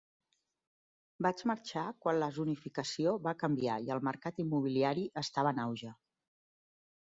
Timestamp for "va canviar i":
3.29-3.95